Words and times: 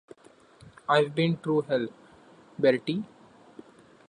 I've 0.89 1.13
been 1.13 1.37
through 1.37 1.61
hell, 1.61 1.87
Bertie. 2.57 3.03